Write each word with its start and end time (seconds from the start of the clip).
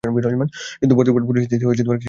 কিন্তু 0.03 0.93
বর্তমান 0.97 1.23
পরিস্থিতি 1.29 1.55
কিছুটা 1.61 1.75
ভিন্ন। 1.81 1.91